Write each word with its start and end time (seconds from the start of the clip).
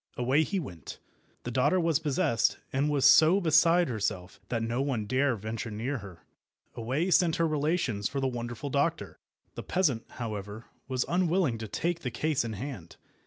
Away 0.17 0.41
he 0.41 0.59
went. 0.59 0.97
The 1.43 1.51
daughter 1.51 1.79
was 1.79 1.99
possessed, 1.99 2.57
and 2.73 2.89
was 2.89 3.05
so 3.05 3.39
beside 3.39 3.87
herself 3.87 4.39
that 4.49 4.63
no 4.63 4.81
one 4.81 5.05
dare 5.05 5.35
venture 5.35 5.69
near 5.69 5.99
her. 5.99 6.23
Away 6.73 7.11
sent 7.11 7.35
her 7.35 7.47
relations 7.47 8.09
for 8.09 8.19
the 8.19 8.27
wonderful 8.27 8.71
doctor. 8.71 9.19
The 9.53 9.61
peasant, 9.61 10.09
however, 10.13 10.65
was 10.87 11.05
unwilling 11.07 11.59
to 11.59 11.67
take 11.67 11.99
the 11.99 12.09
case 12.09 12.43
in 12.43 12.53
hand. 12.53 12.95